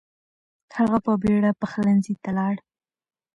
[0.77, 2.55] هغه په بیړه پخلنځي ته لاړ.